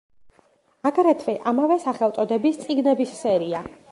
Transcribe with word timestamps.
აგრეთვე 0.89 1.35
ამავე 1.51 1.77
სახელწოდების 1.85 2.59
წიგნების 2.65 3.15
სერია. 3.23 3.65